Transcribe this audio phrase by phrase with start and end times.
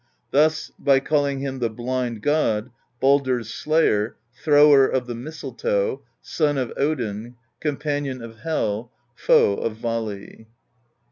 [0.31, 6.57] Thus: by call ing him the Blind God, Baldr's Slayer, Thrower of the Mistletoe, Son
[6.57, 10.47] of Odin, Companion of Hel, Foe of Vali.